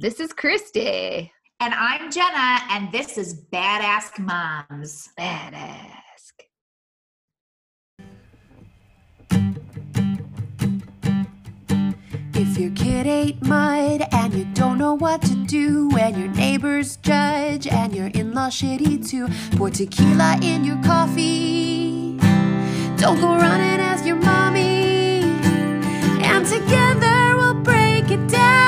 [0.00, 1.30] This is Christy.
[1.60, 5.10] And I'm Jenna, and this is Badass Moms.
[5.18, 6.32] Badass.
[12.32, 16.96] If your kid ate mud and you don't know what to do and your neighbors
[16.96, 19.28] judge and your in-law shitty too,
[19.58, 22.16] pour tequila in your coffee.
[22.96, 25.24] Don't go run and ask your mommy.
[26.24, 28.59] And together we'll break it down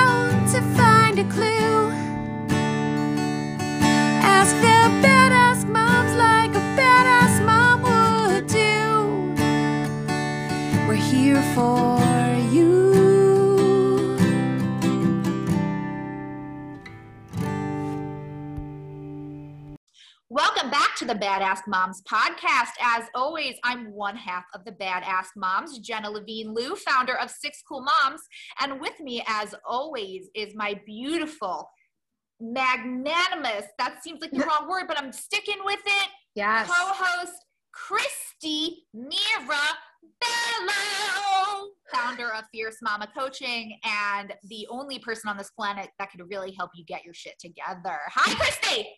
[4.43, 6.03] Badass moms.
[20.29, 22.71] Welcome back to the Badass Moms podcast.
[22.81, 27.63] As always, I'm one half of the Badass Moms, Jenna Levine Lou, founder of Six
[27.69, 28.23] Cool Moms.
[28.61, 31.69] And with me, as always, is my beautiful,
[32.43, 36.67] magnanimous, that seems like the wrong word, but I'm sticking with it, Yes.
[36.69, 37.33] co-host
[37.73, 39.61] Christy Mirabello,
[41.93, 46.53] founder of Fierce Mama Coaching and the only person on this planet that could really
[46.53, 47.99] help you get your shit together.
[48.09, 48.89] Hi, Christy.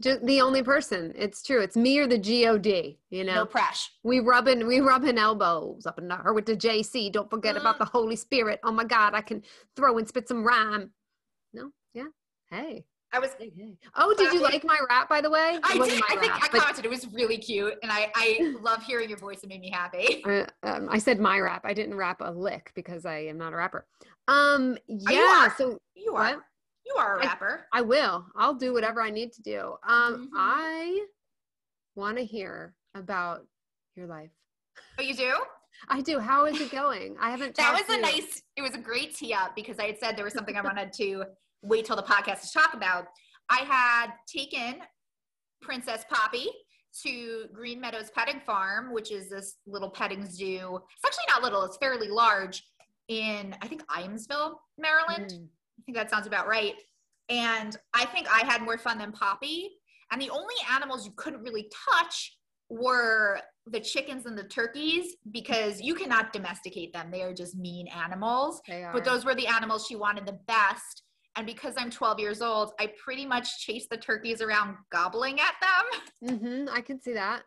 [0.00, 1.12] Just the only person.
[1.16, 1.60] It's true.
[1.60, 2.98] It's me or the God.
[3.10, 3.88] You know, No press.
[4.02, 7.10] we rubbing we rubbing elbows up in her with the JC.
[7.10, 7.78] Don't forget about Mm.
[7.80, 8.60] the Holy Spirit.
[8.64, 9.42] Oh my God, I can
[9.76, 10.92] throw and spit some rhyme.
[11.52, 12.06] No, yeah.
[12.50, 13.30] Hey, I was.
[13.96, 15.08] Oh, did you like my rap?
[15.08, 15.78] By the way, I did.
[16.00, 18.82] my I think rap, I but- commented it was really cute, and I I love
[18.82, 19.40] hearing your voice.
[19.42, 20.24] It made me happy.
[20.24, 21.62] Uh, um, I said my rap.
[21.64, 23.86] I didn't rap a lick because I am not a rapper.
[24.28, 25.46] Um, you yeah.
[25.48, 25.54] are.
[25.58, 26.40] So You are what?
[26.86, 27.66] you are a rapper.
[27.72, 28.24] I will.
[28.36, 29.74] I'll do whatever I need to do.
[29.86, 30.28] Um, Mhm.
[30.36, 31.04] I
[31.94, 33.46] want to hear about
[33.94, 34.30] your life.
[34.98, 35.34] Oh, you do?
[35.88, 36.18] I do.
[36.18, 37.16] How is it going?
[37.20, 37.56] I haven't.
[37.56, 38.00] That was a you.
[38.02, 38.42] nice.
[38.56, 40.92] It was a great tee up because I had said there was something I wanted
[40.94, 41.24] to
[41.62, 43.06] wait till the podcast to talk about.
[43.48, 44.80] I had taken
[45.60, 46.48] Princess Poppy
[47.02, 50.80] to Green Meadows Petting Farm, which is this little petting zoo.
[50.96, 52.62] It's actually not little; it's fairly large
[53.08, 55.32] in I think Ijamsville, Maryland.
[55.32, 55.46] Mm.
[55.78, 56.74] I think that sounds about right.
[57.28, 59.70] And I think I had more fun than Poppy.
[60.10, 62.36] And the only animals you couldn't really touch
[62.68, 67.10] were the chickens and the turkeys because you cannot domesticate them.
[67.10, 68.60] They are just mean animals.
[68.92, 71.02] But those were the animals she wanted the best.
[71.36, 75.54] And because I'm 12 years old, I pretty much chased the turkeys around gobbling at
[75.60, 76.00] them.
[76.22, 76.68] Mm-hmm.
[76.72, 77.42] I can see that.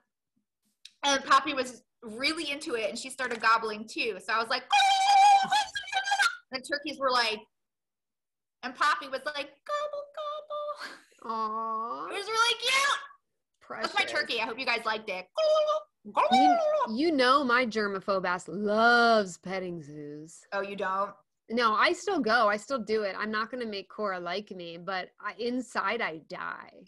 [1.06, 4.18] And Poppy was really into it and she started gobbling too.
[4.20, 4.64] So I was like,
[6.52, 7.40] the turkeys were like,
[8.64, 10.04] and Poppy was like, gobble,
[11.24, 11.32] gobble.
[11.32, 12.10] Aww.
[12.10, 13.00] It was really cute.
[13.62, 13.94] Precious.
[13.94, 14.42] That's my turkey.
[14.42, 15.26] I hope you guys liked it.
[16.32, 16.58] You,
[16.90, 20.42] you know my germaphobe ass loves petting zoos.
[20.52, 21.12] Oh, you don't?
[21.50, 22.48] No, I still go.
[22.48, 23.16] I still do it.
[23.18, 26.72] I'm not going to make Cora like me, but I, inside I die.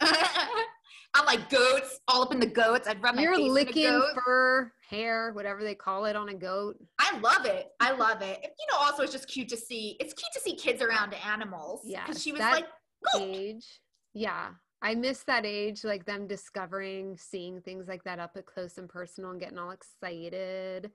[1.14, 2.88] I'm like goats, all up in the goats.
[2.88, 6.28] I'd rub my You're face in a licking fur, hair, whatever they call it on
[6.28, 6.76] a goat.
[6.98, 7.68] I love it.
[7.80, 8.38] I love it.
[8.42, 9.96] You know, also it's just cute to see.
[10.00, 11.82] It's cute to see kids around animals.
[11.84, 12.66] yeah because she was like,
[13.12, 13.22] goat.
[13.22, 13.80] age.
[14.12, 14.48] Yeah.
[14.80, 18.88] I miss that age, like them discovering, seeing things like that up at close and
[18.88, 20.90] personal and getting all excited.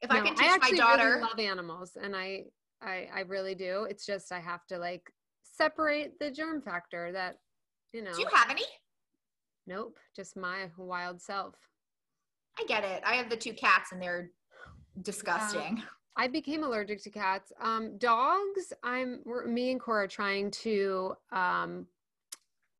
[0.00, 2.44] If I can teach my actually daughter, really love animals and I,
[2.82, 3.86] I I really do.
[3.88, 5.02] It's just I have to like
[5.42, 7.36] separate the germ factor that,
[7.92, 8.12] you know.
[8.12, 8.64] do you have any?
[9.66, 11.54] Nope, just my wild self.
[12.58, 13.02] I get it.
[13.04, 14.30] I have the two cats, and they're
[15.02, 15.82] disgusting.
[16.16, 17.52] I became allergic to cats.
[17.60, 21.86] Um, dogs, I'm we're, me and Cora are trying to um,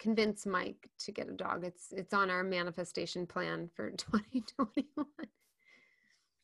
[0.00, 1.64] convince Mike to get a dog.
[1.64, 5.06] It's it's on our manifestation plan for 2021.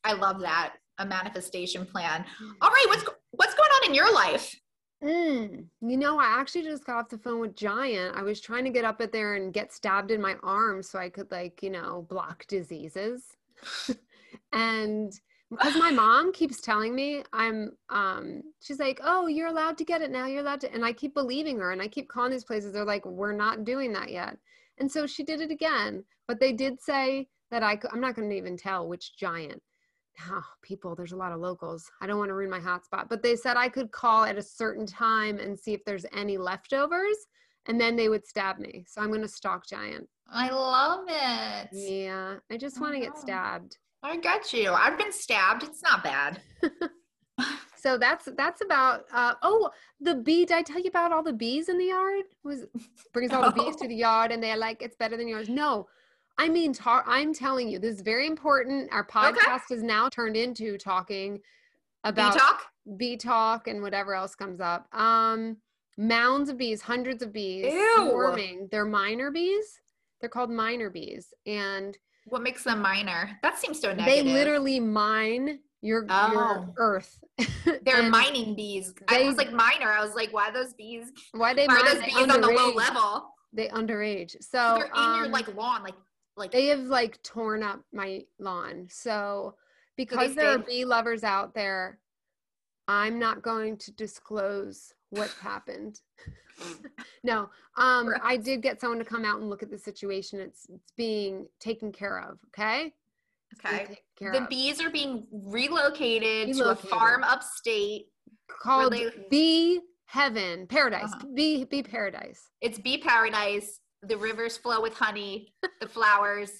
[0.04, 0.74] I love that.
[0.98, 2.24] A manifestation plan.
[2.60, 4.54] All right, what's go- what's going on in your life?
[5.02, 8.16] Mm, you know, I actually just got off the phone with Giant.
[8.16, 10.98] I was trying to get up at there and get stabbed in my arm so
[10.98, 13.22] I could like, you know, block diseases.
[14.52, 15.12] and
[15.50, 20.02] because my mom keeps telling me I'm um she's like, "Oh, you're allowed to get
[20.02, 20.26] it now.
[20.26, 22.72] You're allowed to." And I keep believing her and I keep calling these places.
[22.72, 24.38] They're like, "We're not doing that yet."
[24.78, 26.04] And so she did it again.
[26.26, 29.62] But they did say that I I'm not going to even tell which Giant.
[30.30, 31.90] Oh, people, there's a lot of locals.
[32.00, 34.42] I don't want to ruin my hotspot, but they said I could call at a
[34.42, 37.16] certain time and see if there's any leftovers,
[37.66, 38.84] and then they would stab me.
[38.86, 40.08] So I'm going to stalk Giant.
[40.28, 41.68] I love it.
[41.72, 43.78] Yeah, I just want to get stabbed.
[44.02, 44.72] I got you.
[44.72, 45.62] I've been stabbed.
[45.62, 46.40] It's not bad.
[47.84, 49.04] So that's that's about.
[49.12, 49.68] Uh, oh,
[50.00, 50.46] the bee.
[50.46, 52.24] Did I tell you about all the bees in the yard?
[52.42, 52.64] Was
[53.12, 55.50] brings all the bees to the yard, and they're like, it's better than yours.
[55.50, 55.86] No,
[56.38, 58.92] I mean, I'm telling you, this is very important.
[58.92, 61.40] Our podcast is now turned into talking
[62.02, 62.62] about talk?
[62.96, 64.86] bee talk and whatever else comes up.
[64.92, 65.58] Um,
[65.96, 68.08] mounds of bees, hundreds of bees Ew.
[68.10, 68.68] swarming.
[68.70, 69.78] They're minor bees.
[70.20, 71.96] They're called minor bees, and
[72.26, 73.38] What makes them minor?
[73.42, 74.06] That seems so negative.
[74.06, 76.66] they literally mine your, your Oh.
[76.78, 77.22] earth.
[77.84, 78.94] They're mining bees.
[79.08, 79.92] I was like minor.
[79.92, 81.12] I was like, why are those bees?
[81.32, 83.34] Why they Why are those they bees on the low level?
[83.52, 84.32] They underage.
[84.40, 85.94] So So they're in your um, like lawn, like
[86.36, 88.86] like they have like torn up my lawn.
[88.90, 89.54] So
[89.96, 91.98] because there are bee lovers out there,
[92.88, 96.00] I'm not going to disclose what happened.
[97.24, 100.40] no, um, I did get someone to come out and look at the situation.
[100.40, 102.38] It's it's being taken care of.
[102.48, 102.92] Okay.
[103.64, 103.98] Okay.
[104.20, 104.48] The of.
[104.48, 108.06] bees are being relocated, to a farm upstate.
[108.48, 111.26] called they- bee heaven, paradise, Uh-huh.
[111.34, 112.50] bee bee paradise.
[112.60, 113.80] It's bee paradise.
[114.06, 115.54] The rivers flow with honey.
[115.80, 116.50] The flowers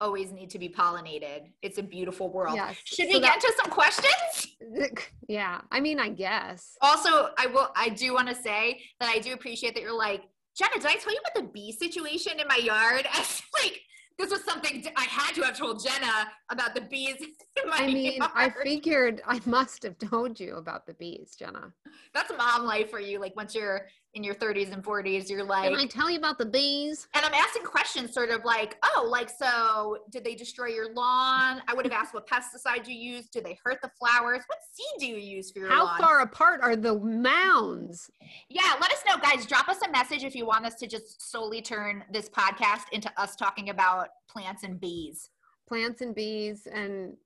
[0.00, 1.52] always need to be pollinated.
[1.62, 2.56] It's a beautiful world.
[2.56, 2.76] Yes.
[2.84, 4.56] Should So we that- get to some questions?
[5.28, 6.76] yeah, I mean, I guess.
[6.80, 7.70] Also, I will.
[7.76, 10.22] I do want to say that I do appreciate that you're like
[10.56, 10.74] Jenna.
[10.76, 13.06] Did I tell you about the bee situation in my yard?
[13.18, 13.80] As like
[14.18, 17.16] this was something I had to have told Jenna about the bees
[17.62, 18.30] in my I mean, yard.
[18.34, 21.72] I figured I must have told you about the bees, Jenna.
[22.14, 23.18] That's mom life for you.
[23.20, 26.38] Like once you're in your 30s and 40s, you're like, can I tell you about
[26.38, 27.08] the bees?
[27.14, 31.62] and I'm asking questions, sort of like, oh, like so, did they destroy your lawn?
[31.66, 34.42] I would have asked what pesticide you use Do they hurt the flowers?
[34.46, 36.00] What seed do you use for your How lawn?
[36.00, 38.10] far apart are the mounds?
[38.48, 39.46] Yeah, let us know, guys.
[39.46, 43.10] Drop us a message if you want us to just solely turn this podcast into
[43.20, 45.30] us talking about plants and bees.
[45.66, 47.16] Plants and bees and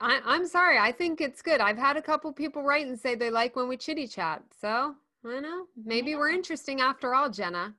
[0.00, 0.78] I, I'm sorry.
[0.78, 1.60] I think it's good.
[1.60, 4.42] I've had a couple people write and say they like when we chitty chat.
[4.60, 5.66] So I know.
[5.84, 7.74] Maybe we're interesting after all, Jenna.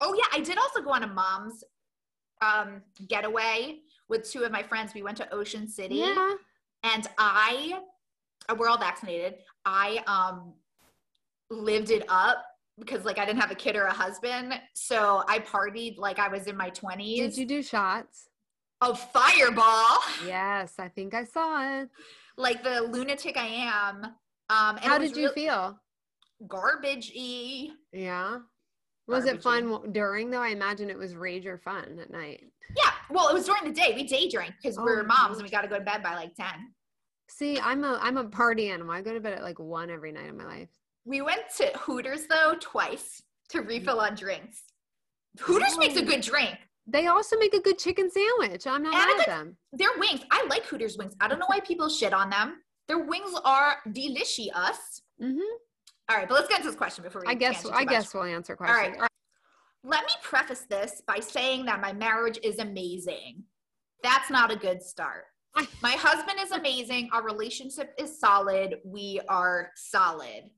[0.00, 1.64] Oh yeah, I did also go on a mom's
[2.42, 3.78] um, getaway
[4.08, 4.94] with two of my friends.
[4.94, 5.96] We went to Ocean City.
[5.96, 6.34] Yeah.
[6.82, 7.80] and I,
[8.48, 9.36] uh, we're all vaccinated.
[9.64, 10.54] I um
[11.50, 12.44] lived it up
[12.78, 16.28] because like I didn't have a kid or a husband, so I partied like I
[16.28, 17.18] was in my twenties.
[17.34, 18.28] Did you do shots?
[18.82, 21.90] A fireball, Yes, I think I saw it.
[22.38, 24.04] like the lunatic I am.
[24.48, 25.78] Um, and How did you feel?
[26.46, 27.70] Garbagey.
[27.92, 28.38] Yeah.
[29.06, 30.40] Was it fun during though?
[30.42, 32.44] I imagine it was rage or fun at night.
[32.76, 33.92] Yeah, well, it was during the day.
[33.96, 36.34] We day drank because we're moms and we got to go to bed by like
[36.36, 36.72] ten.
[37.28, 38.92] See, I'm a I'm a party animal.
[38.92, 40.68] I go to bed at like one every night of my life.
[41.04, 44.62] We went to Hooters though twice to refill on drinks.
[45.40, 46.06] Hooters makes a Oh.
[46.06, 46.56] good drink.
[46.86, 48.66] They also make a good chicken sandwich.
[48.66, 49.56] I'm not And mad at them.
[49.72, 51.14] Their wings, I like Hooters wings.
[51.20, 52.62] I don't know why people shit on them.
[52.88, 55.02] Their wings are delicious.
[55.20, 55.38] hmm
[56.10, 57.30] All right, but let's get into this question before we.
[57.30, 57.88] I guess I much.
[57.88, 58.98] guess we'll answer All questions.
[58.98, 59.08] right.
[59.84, 63.44] Let me preface this by saying that my marriage is amazing.
[64.02, 65.24] That's not a good start.
[65.82, 67.10] My husband is amazing.
[67.12, 68.76] Our relationship is solid.
[68.84, 70.50] We are solid.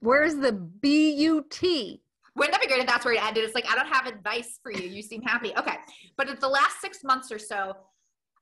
[0.00, 2.02] Where's the B U T?
[2.36, 3.44] Wouldn't that be great if that's where it ended?
[3.44, 4.88] It's like, I don't have advice for you.
[4.88, 5.52] You seem happy.
[5.56, 5.76] Okay.
[6.16, 7.74] But in the last six months or so,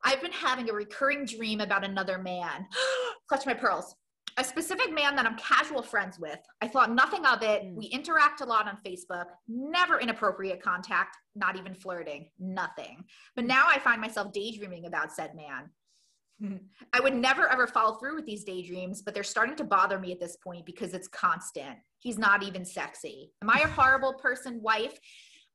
[0.04, 2.66] I've been having a recurring dream about another man.
[3.28, 3.94] Clutch my pearls.
[4.38, 6.38] A specific man that I'm casual friends with.
[6.60, 7.64] I thought nothing of it.
[7.64, 7.74] Mm.
[7.74, 13.04] We interact a lot on Facebook, never inappropriate contact, not even flirting, nothing.
[13.36, 16.60] But now I find myself daydreaming about said man.
[16.92, 20.12] I would never ever follow through with these daydreams, but they're starting to bother me
[20.12, 21.76] at this point because it's constant.
[21.98, 23.32] He's not even sexy.
[23.42, 24.98] Am I a horrible person, wife?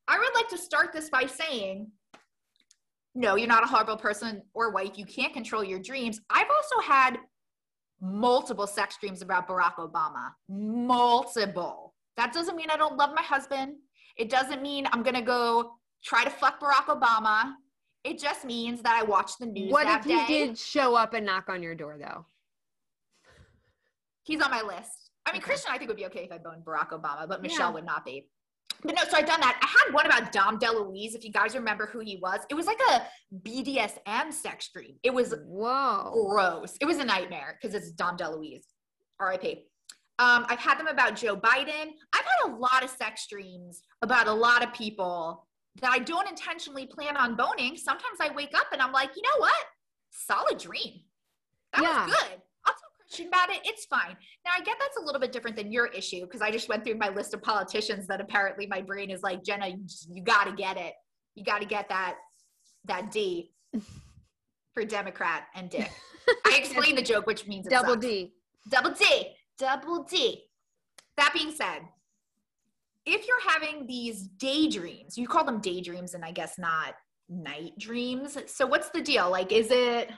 [0.07, 1.91] I would like to start this by saying,
[3.13, 4.91] no, you're not a horrible person or wife.
[4.95, 6.21] You can't control your dreams.
[6.29, 7.17] I've also had
[8.01, 10.31] multiple sex dreams about Barack Obama.
[10.49, 11.93] Multiple.
[12.15, 13.75] That doesn't mean I don't love my husband.
[14.15, 15.73] It doesn't mean I'm going to go
[16.03, 17.53] try to fuck Barack Obama.
[18.03, 20.25] It just means that I watched the news What if he day.
[20.27, 22.25] did show up and knock on your door though?
[24.23, 25.11] He's on my list.
[25.25, 25.45] I mean, Okay.
[25.51, 27.73] Christian, I think would be okay if I boned Barack Obama, but Michelle Yeah.
[27.73, 28.27] would not be.
[28.83, 29.59] But no, so I've done that.
[29.61, 32.39] I had one about Dom DeLuise, if you guys remember who he was.
[32.49, 33.01] It was like a
[33.43, 34.95] BDSM sex dream.
[35.03, 36.27] It was Whoa.
[36.29, 36.75] gross.
[36.79, 38.65] It was a nightmare because it's Dom DeLuise.
[39.19, 39.65] RIP.
[40.19, 41.91] Um, I've had them about Joe Biden.
[42.13, 45.47] I've had a lot of sex dreams about a lot of people
[45.81, 47.77] that I don't intentionally plan on boning.
[47.77, 49.53] Sometimes I wake up and I'm like, you know what?
[50.11, 51.01] Solid dream.
[51.73, 52.05] That Yeah.
[52.05, 52.41] was good.
[53.19, 53.61] About it.
[53.63, 54.17] It's fine.
[54.45, 56.83] Now I get that's a little bit different than your issue because I just went
[56.83, 60.45] through my list of politicians that apparently my brain is like, Jenna, you, you got
[60.45, 60.93] to get it.
[61.35, 62.15] You got to get that
[62.85, 63.51] that D
[64.73, 65.89] for Democrat and Dick.
[66.45, 68.05] I explained the joke, which means Double sucks.
[68.05, 68.33] D.
[68.69, 69.27] Double D.
[69.57, 70.43] Double D.
[71.15, 71.79] That being said,
[73.05, 76.93] if you're having these daydreams, you call them daydreams and I guess not
[77.29, 78.37] night dreams.
[78.47, 79.29] So what's the deal?
[79.29, 80.11] Like, is it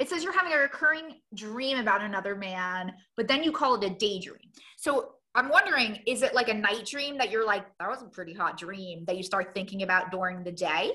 [0.00, 3.84] it says you're having a recurring dream about another man, but then you call it
[3.84, 4.50] a daydream.
[4.78, 8.06] So I'm wondering, is it like a night dream that you're like, that was a
[8.06, 10.94] pretty hot dream that you start thinking about during the day?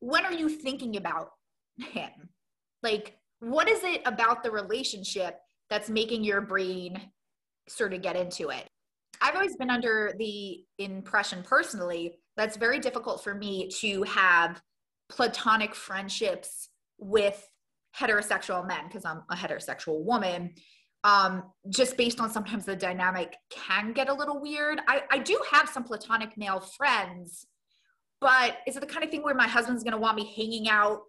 [0.00, 1.30] When are you thinking about
[1.78, 2.10] him?
[2.82, 5.38] Like, what is it about the relationship
[5.70, 7.00] that's making your brain
[7.68, 8.68] sort of get into it?
[9.22, 14.60] I've always been under the impression personally that's very difficult for me to have
[15.08, 16.68] platonic friendships
[16.98, 17.48] with
[17.98, 20.54] heterosexual men because I'm a heterosexual woman.
[21.04, 24.80] Um, just based on sometimes the dynamic can get a little weird.
[24.86, 27.44] I, I do have some platonic male friends,
[28.20, 31.00] but is it the kind of thing where my husband's gonna want me hanging out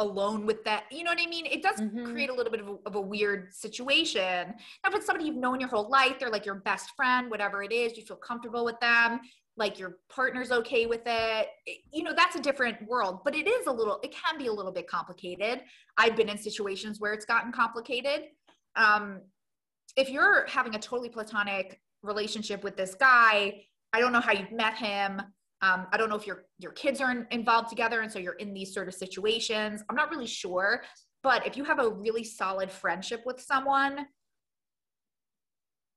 [0.00, 0.84] alone with that?
[0.90, 1.46] You know what I mean?
[1.46, 2.10] It does Mhm.
[2.10, 4.48] create a little bit of a, of a weird situation.
[4.82, 7.62] Now, if it's somebody you've known your whole life, they're like your best friend, whatever
[7.62, 9.20] it is, you feel comfortable with them,
[9.56, 11.48] like your partner's okay with it,
[11.90, 13.20] you know, that's a different world.
[13.24, 15.62] But it is a little, it can be a little bit complicated.
[15.96, 18.26] I've been in situations where it's gotten complicated.
[18.76, 19.22] Um,
[19.96, 24.52] if you're having a totally platonic relationship with this guy, I don't know how you've
[24.52, 25.22] met him.
[25.62, 28.34] Um, I don't know if your your kids are in, involved together, and so you're
[28.34, 29.82] in these sort of situations.
[29.88, 30.82] I'm not really sure,
[31.22, 34.06] but if you have a really solid friendship with someone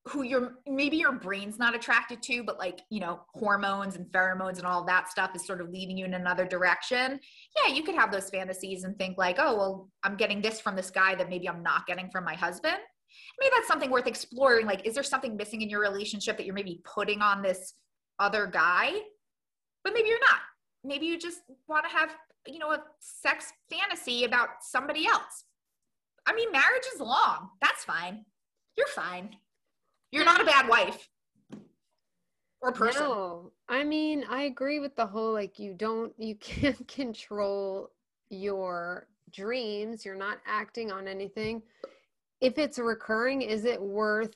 [0.08, 4.58] who you're maybe your brain's not attracted to, but like you know hormones and pheromones
[4.58, 7.20] and all that stuff is sort of leading you in another direction.
[7.58, 10.76] Yeah, you could have those fantasies and think like, oh well, I'm getting this from
[10.76, 12.78] this guy that maybe I'm not getting from my husband.
[13.40, 14.66] Maybe that's something worth exploring.
[14.66, 17.74] Like is there something missing in your relationship that you're maybe putting on this
[18.20, 18.92] other guy?
[19.84, 20.40] But maybe you're not.
[20.84, 22.10] Maybe you just want to have
[22.48, 25.44] you know a sex fantasy about somebody else.
[26.26, 27.50] I mean marriage is long.
[27.62, 28.24] That's fine.
[28.78, 29.36] You're fine
[30.12, 31.08] you're not a bad wife
[32.62, 36.88] or person No, I mean, I agree with the whole like you don't, you can't
[36.88, 37.92] control
[38.30, 40.06] your dreams.
[40.06, 41.62] You're not acting on anything.
[42.42, 44.36] If it's recurring, is it worth,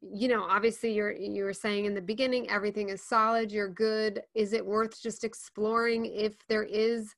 [0.00, 4.22] you know, obviously you're, you were saying in the beginning, everything is solid, you're good.
[4.34, 7.14] Is it worth just exploring if there is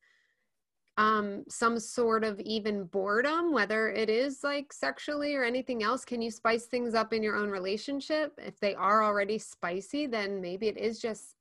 [1.01, 6.21] um some sort of even boredom whether it is like sexually or anything else can
[6.21, 8.39] you spice things up in your own relationship?
[8.39, 11.37] If they are already spicy then maybe it is just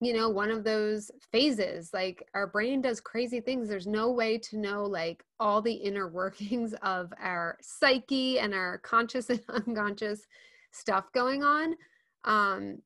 [0.00, 1.92] you know one of those phases.
[1.92, 3.68] Like our brain does crazy things.
[3.68, 8.78] There's no way to know like all the inner workings of our psyche and our
[8.78, 10.26] conscious and unconscious
[10.72, 11.74] stuff going on.
[12.24, 12.78] Um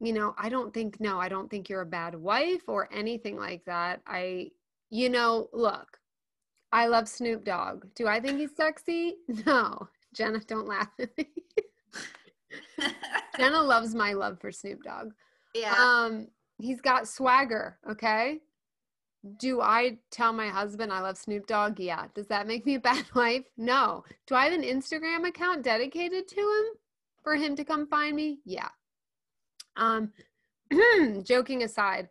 [0.00, 3.36] you know i don't think no i don't think you're a bad wife or anything
[3.36, 4.00] like that.
[4.06, 4.50] I
[4.90, 5.98] you know, look,
[6.72, 7.86] I love Snoop Dogg.
[7.94, 9.16] Do I think he's sexy?
[9.46, 9.88] No.
[10.14, 11.26] Jenna, don't laugh at me.
[13.36, 15.12] Jenna loves my love for Snoop Dogg.
[15.54, 16.28] yeah Um,
[16.58, 18.40] he's got swagger, okay?
[19.38, 21.78] Do I tell my husband I love Snoop Dogg?
[21.78, 22.06] Yeah.
[22.14, 23.44] Does that make me a bad wife?
[23.56, 24.04] No.
[24.26, 26.64] Do I have an Instagram account dedicated to him
[27.22, 28.38] for him to come find me?
[28.44, 28.68] Yeah.
[29.76, 30.12] Um,
[31.22, 32.08] joking aside,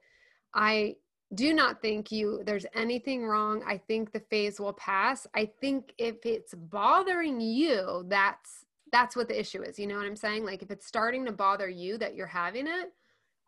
[0.53, 0.95] I
[1.33, 3.63] do not think you there's anything wrong.
[3.67, 5.27] I think the phase will pass.
[5.35, 9.77] I think if it's bothering you, that's that's what the issue is.
[9.77, 10.45] You know what I'm saying?
[10.45, 12.93] Like if it's starting to bother you that you're having it,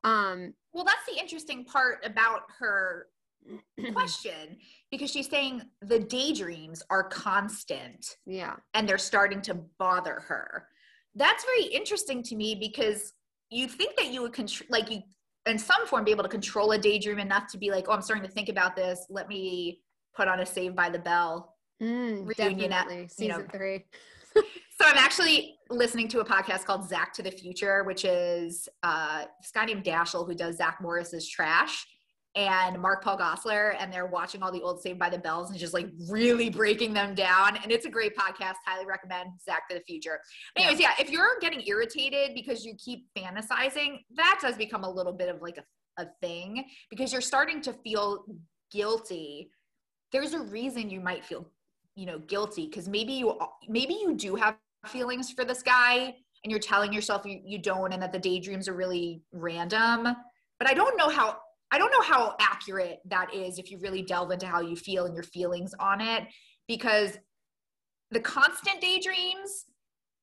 [0.04, 3.08] um well that's the interesting part about her
[3.94, 4.58] question
[4.92, 8.56] because she's saying the daydreams are constant yeah.
[8.74, 10.68] and they're starting to bother her.
[11.16, 13.14] That's very interesting to me because
[13.50, 15.02] you think that you would control, like you,
[15.50, 18.02] in some form, be able to control a daydream enough to be like, oh, I'm
[18.02, 19.06] starting to think about this.
[19.10, 19.82] Let me
[20.16, 21.56] put on a Saved by the Bell.
[21.82, 23.86] Mm, Reunion at- Season know, three.
[24.82, 29.26] So I'm actually listening to a podcast called Zack to the Future, which is uh,
[29.42, 31.86] this guy named Dashiell who does Zack Morris Is Trash
[32.40, 35.74] and Mark-Paul Gosselaar, and they're watching all the old Saved by the Bells and just
[35.74, 37.58] like really breaking them down.
[37.62, 38.54] And it's a great podcast.
[38.66, 40.22] Highly recommend Zack to the Future.
[40.56, 45.12] Anyways, yeah, if you're getting irritated because you keep fantasizing, that does become a little
[45.12, 48.24] bit of like a, a thing because you're starting to feel
[48.72, 49.52] guilty.
[50.14, 51.52] There's a reason you might feel,
[51.96, 54.56] you know, guilty because maybe you maybe you do have
[54.86, 56.16] feelings for this guy
[56.46, 60.16] and you're telling yourself you, you don't and that the daydreams are really random.
[60.58, 61.38] But I don't know how
[61.72, 65.06] I don't know how accurate that is if you really delve into how you feel
[65.06, 66.24] and your feelings on it
[66.68, 67.18] because
[68.12, 69.66] the constant daydreams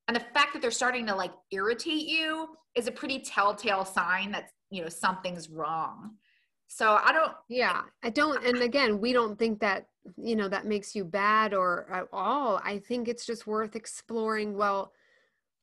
[0.09, 4.33] and the fact that they're starting to like irritate you is a pretty telltale sign
[4.33, 6.17] that you know something's wrong
[6.69, 7.83] so i don't Yeah.
[8.03, 9.87] I don't and again, we don't think that,
[10.17, 12.61] you know, that makes you bad or at all.
[12.65, 14.93] I think it's just worth exploring, well,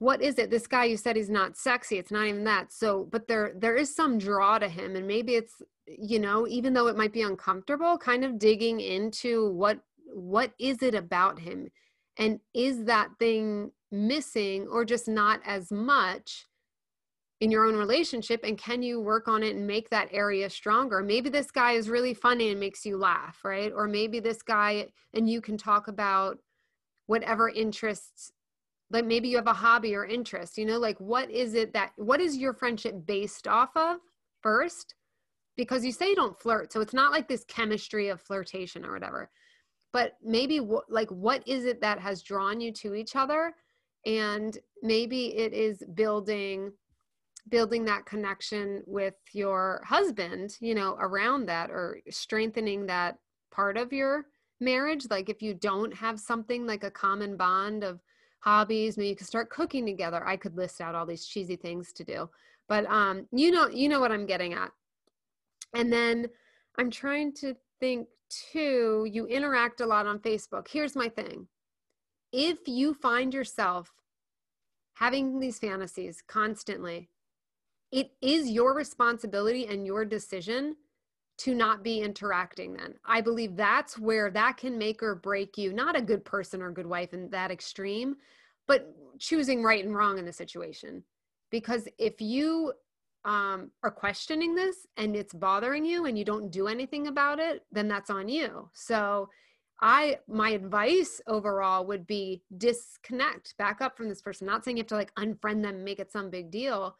[0.04, 0.50] what is it?
[0.50, 1.98] This guy you said he's not sexy.
[1.98, 2.74] It's not even that.
[2.74, 6.74] So, but there there is some draw to him and maybe it's, you know, even
[6.74, 11.70] though it might be uncomfortable, kind of digging into what what is it about him
[12.18, 16.48] and is that thing missing or just not as much
[17.40, 21.02] in your own relationship and can you work on it and make that area stronger
[21.02, 24.86] maybe this guy is really funny and makes you laugh right or maybe this guy
[25.14, 26.38] and you can talk about
[27.08, 28.32] whatever interests
[28.94, 31.92] like maybe you have a hobby or interest you know like what is it that
[31.98, 33.98] what is your friendship based off of
[34.44, 34.94] first?
[35.56, 38.92] Because you say you don't flirt so it's not like this chemistry of flirtation or
[38.92, 39.32] whatever.
[39.92, 43.56] But maybe what like what is it that has drawn you to each other?
[44.06, 46.72] And maybe it is building
[47.50, 53.18] building that connection with your husband you know around that or strengthening that
[53.52, 54.26] part of your
[54.60, 55.06] marriage.
[55.10, 58.02] Like if you don't have something like a common bond of
[58.44, 60.26] hobbies maybe you could start cooking together.
[60.28, 62.30] I could list out all these cheesy things to do.
[62.68, 64.72] But um you know you know what i'm getting at.
[65.74, 66.28] And then
[66.78, 68.08] i'm trying to think
[68.52, 70.68] too you interact a lot on facebook.
[70.68, 71.48] Here's my thing.
[72.32, 73.92] If you find yourself
[74.96, 77.10] having these fantasies constantly
[77.92, 80.76] it is your responsibility and your decision
[81.36, 82.94] to not be interacting then.
[83.06, 86.72] I believe that's where that can make or break you not a good person or
[86.72, 88.16] good wife in that extreme
[88.68, 91.04] but choosing right and wrong in the situation.
[91.52, 92.74] Because if you
[93.25, 97.66] um, are questioning this and it's bothering you and you don't do anything about it
[97.72, 98.70] then that's on you.
[98.74, 99.30] So
[99.82, 104.46] i my advice overall would be disconnect back up from this person.
[104.46, 106.96] Not saying you have to like unfriend them make it some big deal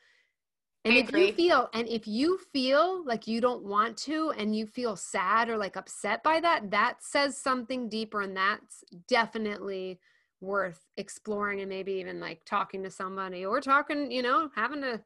[0.86, 1.28] and I if agree.
[1.28, 5.50] you feel and if you feel like you don't want to and you feel sad
[5.50, 10.00] or like upset by that, that says something deeper and that's definitely
[10.42, 15.02] worth exploring and maybe even like talking to somebody or talking, you know, having a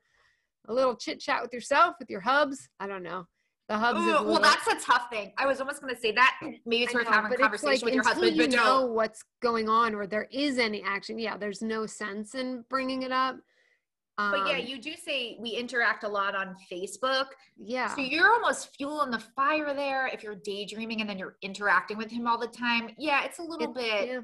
[0.67, 2.67] a little chit chat with yourself, with your hubs.
[2.79, 3.25] I don't know.
[3.69, 5.33] The hubs Ooh, well, that's a tough thing.
[5.37, 6.39] I was almost going to say that.
[6.65, 8.93] Maybe it's worth having a conversation like with your husband, you but know don't.
[8.93, 11.19] what's going on or there is any action.
[11.19, 13.37] Yeah, there's no sense in bringing it up.
[14.19, 17.27] Um, But yeah, you do say we interact a lot on Facebook.
[17.55, 17.93] yeah.
[17.93, 22.09] So you're almost fueling the fire there if you're daydreaming and then you're interacting with
[22.09, 22.89] him all the time.
[22.97, 24.07] Yeah, it's a little It- bit.
[24.09, 24.19] yeah.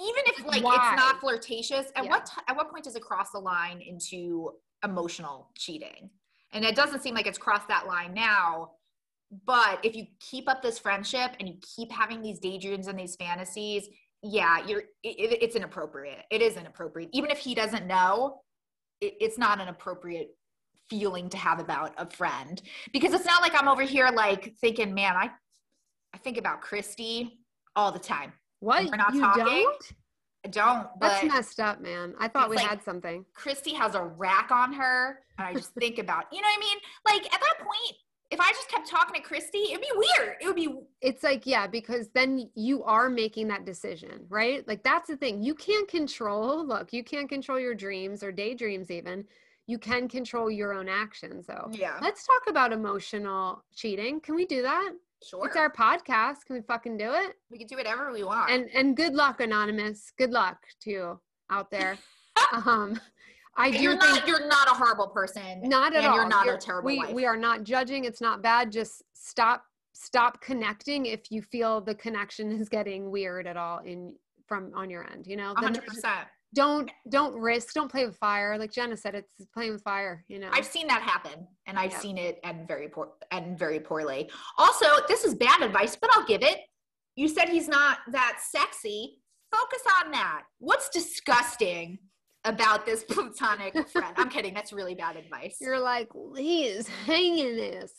[0.00, 0.74] Even if like Why?
[0.74, 2.10] it's not flirtatious, at Yeah.
[2.10, 6.10] what t- at what point does it cross the line into emotional cheating?
[6.52, 8.72] And it doesn't seem like it's crossed that line now.
[9.30, 13.16] But if you keep up this friendship and you keep having these daydreams and these
[13.16, 13.88] fantasies,
[14.24, 16.24] yeah, you're it, it- it's inappropriate.
[16.30, 17.10] It is inappropriate.
[17.12, 18.40] Even if he doesn't know,
[19.00, 20.30] it, it's not an appropriate
[20.88, 22.60] feeling to have about a friend
[22.92, 25.30] because it's not like I'm over here like thinking, man, I
[26.14, 27.38] I think about Christy
[27.76, 28.32] all the time.
[28.60, 28.84] What?
[28.90, 29.92] we're not you talking, don't?
[30.46, 32.14] I don't, That's messed up, man.
[32.20, 33.24] I thought we like- had something.
[33.34, 36.60] Christy has a rack on her, and I just think about, you know what I
[36.60, 36.78] mean?
[37.06, 37.96] Like at that point,
[38.34, 40.34] if I just kept talking to Christy, it'd be weird.
[40.40, 44.66] It would be It's like, yeah, because then you are making that decision, right?
[44.66, 45.42] Like that's the thing.
[45.42, 49.24] You can't control, look, you can't control your dreams or daydreams even.
[49.66, 51.68] You can control your own actions though.
[51.72, 54.20] yeah, Let's talk about emotional cheating.
[54.20, 54.90] Can we do that?
[55.26, 55.46] sure.
[55.46, 56.44] It's our podcast.
[56.46, 57.36] Can we fucking do it?
[57.50, 58.50] we can do whatever we want.
[58.50, 60.12] And and good luck, anonymous.
[60.18, 61.20] Good luck to you
[61.50, 61.96] out there.
[62.66, 63.00] um
[63.56, 65.60] I do you're think not you're not a horrible person.
[65.62, 66.16] not at and all.
[66.16, 67.12] You're not You're- a terrible we, wife.
[67.12, 68.04] We are not judging.
[68.04, 68.72] It's not bad.
[68.72, 74.14] Just stop stop connecting if you feel the connection is getting weird at all in
[74.48, 75.26] from on your end.
[75.26, 76.26] You know, hundred percent.
[76.54, 77.74] don't don't risk.
[77.74, 78.58] Don't play with fire.
[78.58, 80.24] Like Jenna said, it's playing with fire.
[80.28, 80.50] You know.
[80.52, 81.98] I've seen that happen, and I've Yeah.
[82.00, 84.30] seen it and very poor and very poorly.
[84.58, 86.58] Also, this is bad advice, but I'll give it.
[87.16, 89.20] You said he's not that sexy.
[89.52, 90.42] Focus on that.
[90.58, 91.98] What's disgusting
[92.44, 94.14] about this platonic friend?
[94.16, 94.54] I'm kidding.
[94.54, 95.56] That's really bad advice.
[95.60, 97.92] You're like he is hanging this.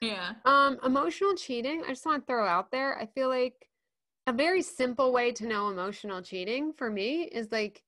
[0.00, 0.32] yeah.
[0.44, 1.82] Um, emotional cheating.
[1.84, 2.98] I just want to throw out there.
[2.98, 3.68] I feel like
[4.26, 7.82] a very simple way to know emotional cheating for me is like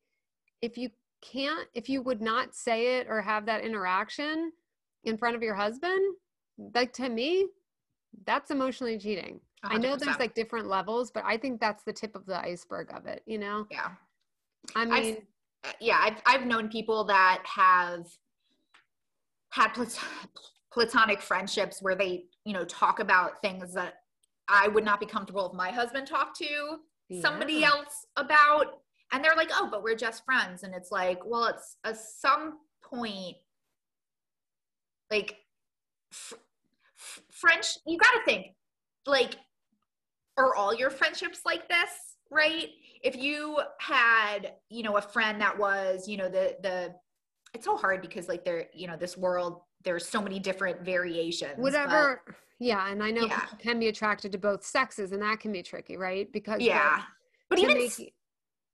[0.62, 0.90] if you
[1.22, 4.52] can't, if you would not say it or have that interaction
[5.04, 6.16] in front of your husband,
[6.74, 7.46] like to me,
[8.26, 9.40] that's emotionally cheating.
[9.62, 12.90] I know there's like different levels, but I think that's the tip of the iceberg
[12.94, 13.66] of it, you know?
[13.70, 13.92] yeah.
[14.74, 15.20] I mean, uh,
[15.64, 18.06] Uh, yeah, I've I've known people that have
[19.50, 19.98] had plat-
[20.72, 23.94] platonic friendships where they, you know, talk about things that
[24.48, 26.78] I would not be comfortable if my husband talked to
[27.20, 28.80] somebody else about,
[29.12, 32.58] and they're like, "Oh, but we're just friends," and it's like, well, it's at some
[32.82, 33.36] point,
[35.10, 35.36] like,
[37.30, 37.78] French.
[37.86, 38.54] You got to think,
[39.06, 39.36] like,
[40.36, 42.68] are all your friendships like this, right?
[43.04, 46.94] If you had, you know, a friend that was, you know, the the
[47.52, 51.52] it's so hard because like they're, you know, this world there's so many different variations.
[51.56, 52.24] but- Whatever.
[52.58, 53.38] yeah, and I know Yeah.
[53.40, 56.32] people can be attracted to both sexes, and that can be tricky, right?
[56.32, 57.02] Because yeah.
[57.50, 58.14] But even make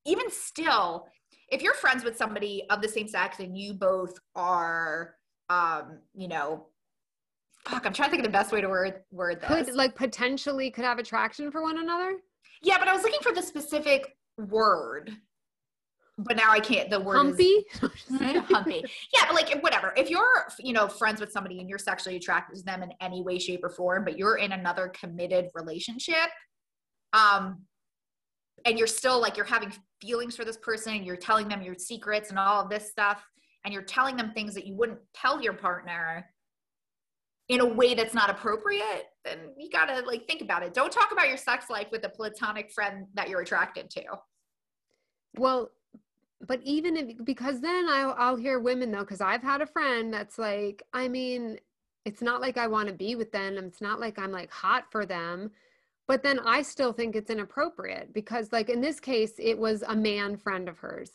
[0.07, 1.09] even still,
[1.49, 5.17] if you're friends with somebody of the same sex and you both are,
[5.51, 6.69] um, you know,
[7.69, 9.67] fuck, I'm trying to think of the best way to word word this.
[9.67, 12.19] could like potentially could have attraction for one another.
[12.63, 15.11] yeah, but I was looking for the specific word,
[16.19, 16.91] but now I can't.
[16.91, 17.65] The word is Humpy.
[18.53, 18.85] humpy.
[19.15, 19.93] Yeah, but like whatever.
[19.97, 23.23] If you're, you know, friends with somebody and you're sexually attracted to them in any
[23.23, 26.31] way, shape, or form, but you're in another committed relationship,
[27.13, 27.63] um,
[28.65, 31.77] and you're still like you're having feelings for this person, and you're telling them your
[31.77, 33.25] secrets and all of this stuff,
[33.65, 36.27] and you're telling them things that you wouldn't tell your partner
[37.49, 40.75] in a way that's not appropriate, then you gotta like think about it.
[40.75, 44.03] Don't talk about your sex life with a platonic friend that you're attracted to.
[45.37, 45.71] Well,
[46.47, 50.13] but even if because then I'll I'll hear women though, because I've had a friend
[50.13, 51.59] that's like, I mean,
[52.05, 53.59] it's not like I want to be with them.
[53.59, 55.51] It's not like I'm like hot for them.
[56.07, 59.95] But then I still think it's inappropriate because, like in this case, it was a
[59.95, 61.13] man friend of hers.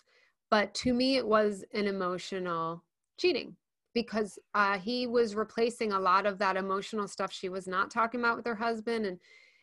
[0.50, 2.84] But to me, it was an emotional
[3.18, 3.56] cheating
[3.96, 8.20] because uh, he was replacing a lot of that emotional stuff she was not talking
[8.20, 9.20] about with her husband, and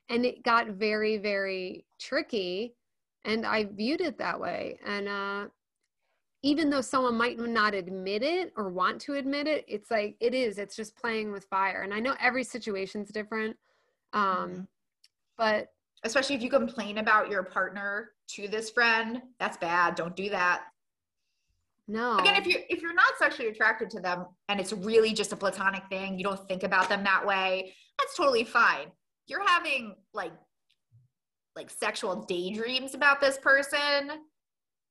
[0.09, 2.75] and it got very very tricky
[3.25, 5.47] and i viewed it that way and uh
[6.43, 10.35] even though someone might not admit it or want to admit it it's like it
[10.35, 13.57] is it's just playing with fire and i know every situation's different
[14.13, 14.67] um Mhm.
[15.39, 15.69] but
[16.03, 20.72] especially if you complain about your partner to this friend that's bad don't do that
[21.93, 22.19] no.
[22.19, 25.37] Again if you if you're not sexually attracted to them and it's really just a
[25.37, 28.89] platonic thing you don't think about them that way that's totally fine.
[29.27, 30.33] You're having like
[31.55, 34.11] like sexual daydreams about this person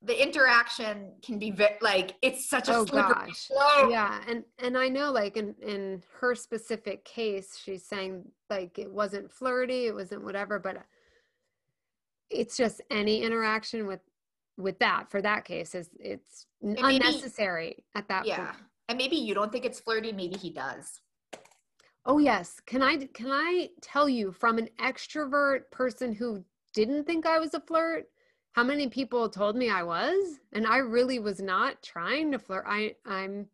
[0.04, 3.92] the interaction can be ve- like it's such a oh slippery slope.
[3.92, 8.92] Yeah and and i know like in in her specific case she's saying like it
[8.92, 10.78] wasn't flirty it wasn't whatever but
[12.30, 14.00] it's just any interaction with
[14.58, 18.38] with that for that case is it's n- And maybe- unnecessary at that yeah.
[18.52, 18.58] point.
[18.90, 21.00] And maybe you don't think it's flirty maybe he does.
[22.06, 22.60] Oh yes.
[22.66, 27.54] Can i can i tell you from an extrovert person who didn't think i was
[27.54, 28.06] a flirt
[28.54, 30.40] how many people told me i was?
[30.54, 32.66] And i really was not trying to flirt.
[32.68, 33.48] I i'm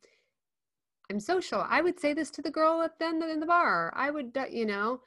[1.10, 1.64] i'm social.
[1.70, 3.94] I would say this to the girl at the end in the bar.
[3.96, 5.02] I would you know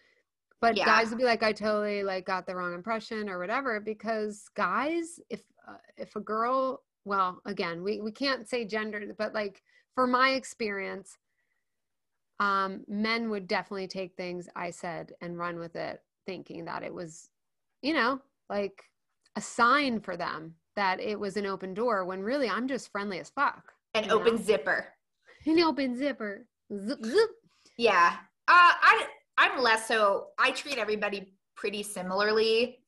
[0.61, 0.85] but Yeah.
[0.85, 5.19] guys would be like i totally like got the wrong impression or whatever because guys
[5.31, 9.63] if uh, if a girl well again we we can't say gender but like
[9.95, 11.19] for my experience
[12.41, 16.93] um men would definitely take things i said and run with it thinking that it
[16.93, 17.31] was
[17.83, 18.85] you know like
[19.37, 23.19] a sign for them that it was an open door when really i'm just friendly
[23.19, 24.43] as fuck an open know?
[24.43, 24.89] zipper
[25.47, 26.47] an open zipper
[26.87, 27.31] zip, zip.
[27.77, 28.17] Yeah.
[28.49, 29.07] Uh, I
[29.39, 30.29] I'm less so.
[30.39, 32.80] I treat everybody pretty similarly.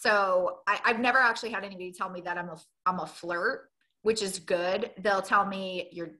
[0.00, 3.68] So I, I've never actually had anybody tell me that I'm a I'm a flirt,
[4.00, 4.92] which is good.
[4.98, 6.12] They'll tell me you're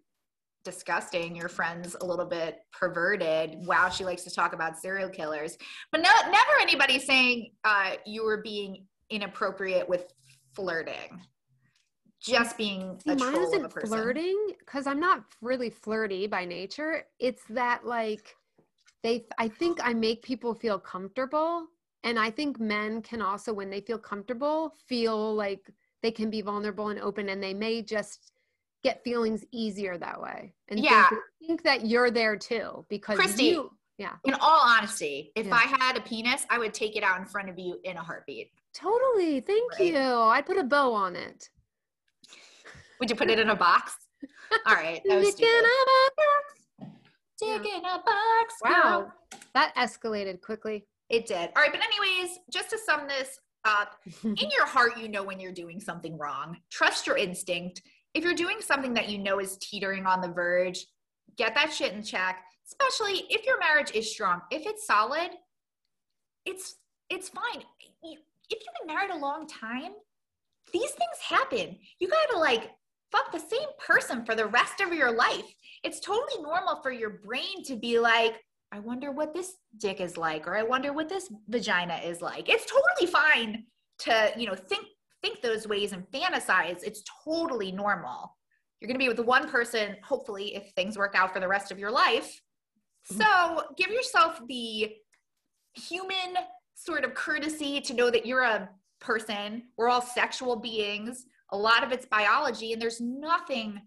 [0.64, 1.34] disgusting.
[1.34, 3.56] Your friend's a little bit perverted.
[3.64, 5.56] Wow, she likes to talk about serial killers.
[5.92, 10.12] But no, never anybody saying uh, you were being inappropriate with
[10.54, 11.22] flirting.
[12.20, 13.88] Just being See, a mine troll of a isn't person.
[13.88, 17.04] flirting because I'm not really flirty by nature.
[17.18, 18.36] It's that like
[19.02, 21.66] they, I think I make people feel comfortable,
[22.04, 25.70] and I think men can also, when they feel comfortable, feel like
[26.02, 28.32] they can be vulnerable and open, and they may just
[28.82, 30.54] get feelings easier that way.
[30.68, 31.08] And think- Yeah.
[31.46, 35.54] think, that you're there too because Christy, you, yeah, In all honesty, if Yeah.
[35.54, 38.02] I had a penis, I would take it out in front of you in a
[38.02, 38.50] heartbeat.
[38.72, 39.40] totally.
[39.40, 39.92] Thank Right.
[39.92, 39.98] you.
[39.98, 41.50] I'd put a bow on it.
[43.00, 43.96] Would you put it in a box?
[44.66, 45.02] All right.
[45.06, 46.94] That was Stick in a box.
[47.36, 48.54] Stick in a box.
[48.62, 49.12] Wow,
[49.54, 50.86] that escalated quickly.
[51.10, 51.50] It did.
[51.56, 51.72] All right.
[51.72, 55.80] But, anyways, just to sum this up, in your heart, you know when you're doing
[55.80, 56.56] something wrong.
[56.70, 57.82] Trust your instinct.
[58.14, 60.86] If you're doing something that you know is teetering on the verge,
[61.36, 62.42] get that shit in check.
[62.66, 64.40] Especially if your marriage is strong.
[64.50, 65.30] If it's solid,
[66.46, 66.76] it's
[67.08, 67.64] it's fine.
[68.02, 68.18] If
[68.50, 69.92] you've been married a long time,
[70.72, 71.76] these things happen.
[71.98, 72.70] You gotta like
[73.10, 75.52] fuck the same person for the rest of your life.
[75.82, 78.34] It's totally normal for your brain to be like,
[78.72, 82.48] I wonder what this dick is like, or I wonder what this vagina is like.
[82.48, 83.64] It's totally fine
[84.00, 84.86] to, you know, think
[85.22, 86.82] think those ways and fantasize.
[86.82, 88.36] It's totally normal.
[88.80, 91.78] You're gonna be with one person, hopefully, if things work out for the rest of
[91.78, 92.40] your life.
[93.12, 93.20] Mm-hmm.
[93.20, 94.92] So give yourself the
[95.74, 96.34] human
[96.74, 99.64] sort of courtesy to know that you're a person.
[99.76, 101.26] We're all sexual beings.
[101.52, 103.80] A lot of it's biology, and there's nothing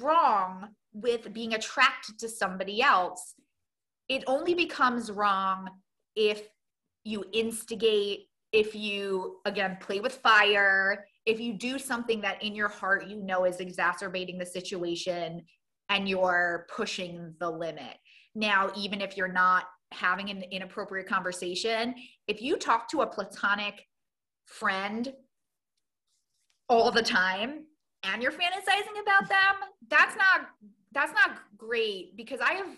[0.00, 3.34] wrong with being attracted to somebody else.
[4.08, 5.68] It only becomes wrong
[6.16, 6.48] if
[7.04, 12.68] you instigate, if you, again, play with fire, if you do something that in your
[12.68, 15.42] heart you know is exacerbating the situation
[15.90, 17.96] and you're pushing the limit.
[18.34, 21.94] Now, even if you're not having an inappropriate conversation,
[22.26, 23.86] if you talk to a platonic
[24.44, 25.12] friend
[26.68, 27.64] all the time
[28.04, 29.56] and you're fantasizing about them,
[29.88, 30.48] that's not
[30.92, 32.68] that's not great because I have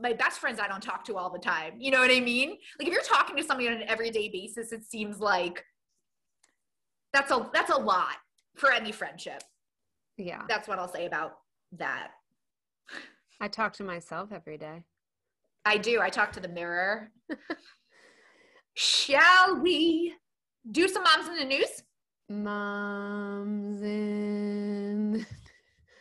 [0.00, 1.74] my best friends I don't talk to all the time.
[1.78, 2.50] You know what I mean?
[2.78, 5.64] Like if you're talking to somebody on an everyday basis, it seems like
[7.12, 8.16] that's a that's a lot
[8.56, 9.42] for any friendship.
[10.16, 10.42] Yeah.
[10.48, 11.32] That's what I'll say about
[11.72, 12.10] that.
[13.40, 14.82] I talk to myself every day.
[15.64, 16.00] I do.
[16.00, 17.10] I talk to the mirror.
[18.74, 20.14] Shall we
[20.70, 21.82] do some moms in the news?
[22.28, 25.26] Moms in.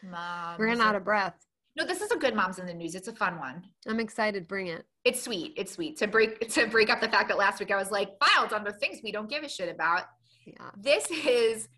[0.04, 0.60] Moms.
[0.60, 1.36] Ran out of breath.
[1.80, 2.94] No, this is a good moms in the news.
[2.94, 3.64] It's a fun one.
[3.88, 4.50] I'm excited.
[4.50, 4.86] Bring it.
[5.06, 5.54] It's sweet.
[5.56, 8.10] It's sweet to break to break up the fact that last week I was like
[8.24, 10.04] filed under things we don't give a shit about.
[10.46, 10.72] Yeah.
[10.78, 11.70] This is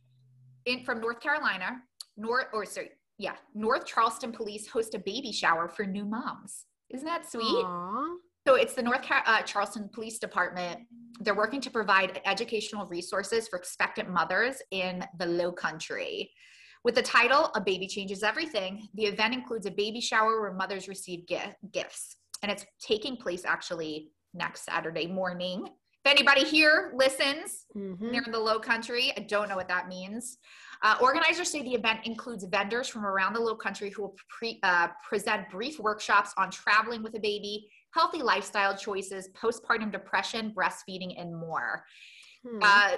[0.65, 1.83] in from North Carolina.
[2.17, 6.65] North or sorry, yeah, North Charleston police host a baby shower for new moms.
[6.89, 7.63] Isn't that sweet?
[7.63, 8.15] Aw.
[8.47, 10.79] So it's the North Car- uh, Charleston Police Department.
[11.19, 16.31] They're working to provide educational resources for expectant mothers in the Low Country.
[16.83, 20.87] With the title "A Baby Changes Everything," the event includes a baby shower where mothers
[20.87, 25.67] receive gi- gifts, and it's taking place actually next Saturday morning.
[26.03, 27.99] If anybody here listens, Mhm.
[28.11, 29.13] near the low country.
[29.15, 30.39] I don't know what that means.
[30.81, 34.59] Uh, organizers say the event includes vendors from around the low country who will pre-
[34.63, 41.13] uh, present brief workshops on traveling with a baby, healthy lifestyle choices, postpartum depression, breastfeeding,
[41.21, 41.85] and more.
[42.43, 42.57] Hmm.
[42.63, 42.97] Uh,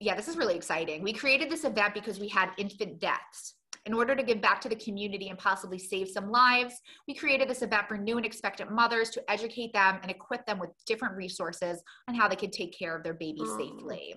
[0.00, 1.02] yeah, this is really exciting.
[1.02, 3.54] We created this event because we had infant deaths.
[3.86, 6.74] In order to give back to the community and possibly save some lives,
[7.06, 10.58] we created this event for new and expectant mothers to educate them and equip them
[10.58, 13.56] with different resources on how they can take care of their baby Oh.
[13.58, 14.14] safely.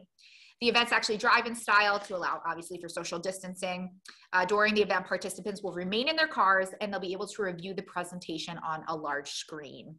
[0.60, 3.96] The event's actually drive-in style to allow, obviously, for social distancing.
[4.34, 7.42] Uh, during the event, participants will remain in their cars and they'll be able to
[7.42, 9.96] review the presentation on a large screen.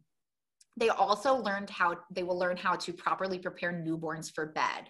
[0.77, 4.89] They also learned how they will learn how to properly prepare newborns for bed.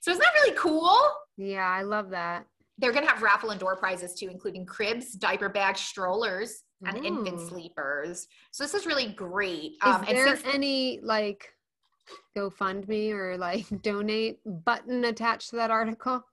[0.00, 0.98] So isn't that really cool?
[1.36, 2.46] yeah, I love that.
[2.78, 7.04] They're going to have raffle and door prizes too, including cribs, diaper bags, strollers, and
[7.04, 8.26] infant sleepers.
[8.52, 9.72] So this is really great.
[9.72, 11.52] Is Um, there since any like
[12.36, 16.24] GoFundMe or like donate button attached to that article?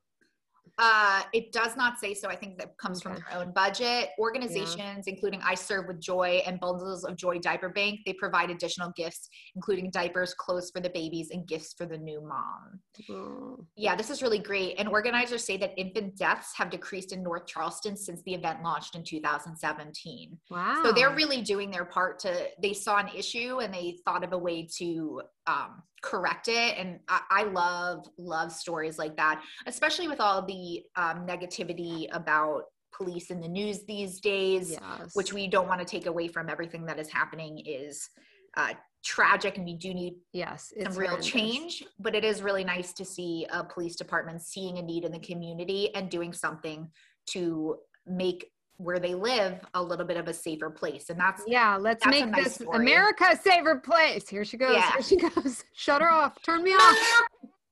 [0.80, 4.10] Uh, it does not say so, I think that comes from their own budget.
[4.20, 8.92] Organizations, including I Serve with Joy and Bundles of Joy Diaper Bank, they provide additional
[8.96, 12.80] gifts, including diapers, clothes for the babies, and gifts for the new mom.
[13.10, 14.76] Oh, Yeah, this is really great.
[14.78, 18.96] And organizers say that infant deaths have decreased in North Charleston since the event launched
[18.96, 20.38] in 2017.
[20.52, 20.82] wow.
[20.84, 24.34] So they're really doing their part to, they saw an issue and they thought of
[24.34, 26.78] a way to um, correct it.
[26.78, 32.64] And I, I love, love stories like that, especially with all the um, negativity about
[32.96, 35.16] police in the news these days, yes.
[35.16, 38.10] which we don't want to take away from everything that is happening is
[38.56, 41.28] uh, tragic and we do need yes, some real horrendous.
[41.32, 45.12] change but it is really nice to see a police department seeing a need in
[45.12, 46.90] the community and doing something
[47.28, 51.78] to make where they live a little bit of a safer place and that's Yeah,
[51.78, 52.78] let's That's make nice this story.
[52.78, 54.30] America a safer place.
[54.30, 54.76] Here she goes.
[54.76, 54.92] Yeah.
[54.94, 55.64] Here she goes.
[55.74, 56.42] Shut her off.
[56.44, 56.98] Turn me off.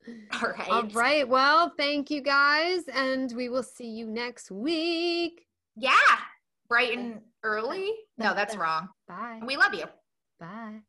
[0.44, 1.28] all right All right.
[1.28, 5.46] Well, thank you guys, and we will see you next week.
[5.76, 5.92] yeah
[6.68, 9.36] bright and early no that's wrong Bye.
[9.40, 9.86] and we love you
[10.40, 10.80] Bye.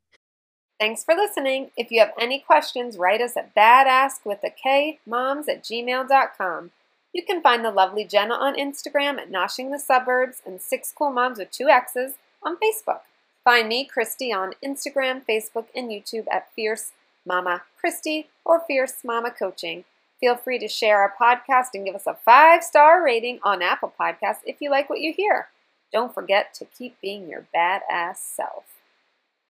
[0.81, 1.71] Thanks for listening.
[1.79, 6.71] If you have any questions, write us at badask with a K moms at gmail.com.
[7.17, 11.11] You can find the lovely Jenna on Instagram at Noshing the Suburbs and Six Cool
[11.11, 13.01] Moms with two X's on Facebook.
[13.43, 16.93] Find me, Christy, on Instagram, Facebook, and YouTube at Fierce
[17.25, 19.87] Mama Christy or Fierce Mama Coaching.
[20.21, 23.95] Feel free to share our podcast and give us a five star rating on Apple
[23.99, 25.49] Podcasts if you like what you hear.
[25.91, 28.65] Don't forget to keep being your badass self.